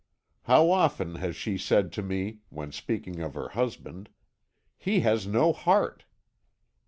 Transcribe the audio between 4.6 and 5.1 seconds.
'He